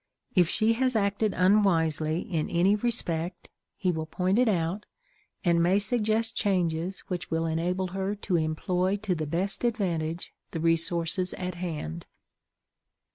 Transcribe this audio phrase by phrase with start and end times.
[0.33, 4.87] If she has acted unwisely in any respect, he will point it out,
[5.45, 10.59] and may suggest changes which will enable her to employ to the best advantage the
[10.59, 12.07] resources at hand.